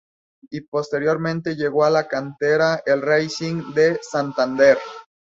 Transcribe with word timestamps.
Y 0.49 0.61
posteriormente 0.61 1.53
llegó 1.55 1.85
a 1.85 1.91
la 1.91 2.07
cantera 2.07 2.81
del 2.87 3.03
Racing 3.03 3.75
de 3.75 3.99
Santander. 4.01 4.79